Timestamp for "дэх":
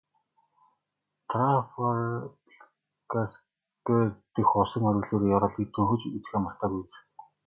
4.33-4.51